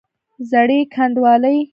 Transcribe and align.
زړې 0.49 0.79
ګنډوالې! 0.93 1.55